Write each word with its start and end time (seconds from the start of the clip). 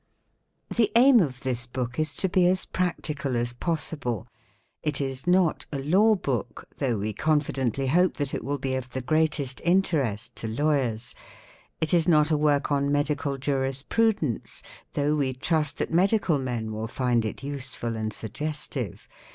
_The 0.75 0.91
aim 0.95 1.19
of 1.19 1.41
this 1.41 1.67
book 1.67 1.99
is 1.99 2.15
to 2.15 2.27
be 2.27 2.47
as 2.47 2.65
practical 2.65 3.37
as 3.37 3.53
possible. 3.53 4.25
It 4.81 4.99
is 4.99 5.27
not 5.27 5.67
a 5.71 5.77
law 5.77 6.15
{s 6.15 6.19
book, 6.23 6.67
though 6.77 6.97
we 6.97 7.13
confidently 7.13 7.85
hope 7.85 8.15
that 8.17 8.33
it 8.33 8.43
will 8.43 8.57
be 8.57 8.73
of 8.73 8.93
the 8.93 9.03
greatest 9.03 9.61
interest 9.63 10.35
to 10.37 10.47
lawyers. 10.47 11.13
It 11.79 11.93
is 11.93 12.07
not 12.07 12.31
a 12.31 12.35
work 12.37 12.71
on 12.71 12.91
medical 12.91 13.37
jurisprudence, 13.37 14.63
though 14.93 15.15
we 15.15 15.33
trust 15.33 15.77
that 15.77 15.93
medical 15.93 16.39
men 16.39 16.71
will 16.71 16.87
find 16.87 17.23
it 17.23 17.43
useful 17.43 17.95
and 17.95 18.11
suggestive. 18.11 19.07